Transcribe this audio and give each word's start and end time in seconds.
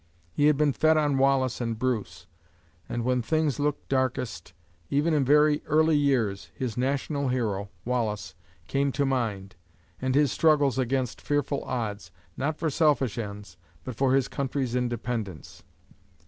He 0.33 0.47
had 0.47 0.57
been 0.57 0.73
fed 0.73 0.97
on 0.97 1.19
Wallace 1.19 1.61
and 1.61 1.77
Bruce, 1.77 2.25
and 2.89 3.03
when 3.03 3.21
things 3.21 3.59
looked 3.59 3.87
darkest, 3.87 4.51
even 4.89 5.13
in 5.13 5.23
very 5.23 5.61
early 5.67 5.95
years, 5.95 6.49
his 6.55 6.75
national 6.75 7.27
hero, 7.27 7.69
Wallace, 7.85 8.33
came 8.67 8.91
to 8.93 9.05
mind, 9.05 9.55
and 10.01 10.15
his 10.15 10.31
struggles 10.31 10.79
against 10.79 11.21
fearful 11.21 11.63
odds, 11.65 12.09
not 12.35 12.57
for 12.57 12.71
selfish 12.71 13.19
ends, 13.19 13.57
but 13.83 13.93
for 13.95 14.15
his 14.15 14.27
country's 14.27 14.73
independence. 14.75 15.61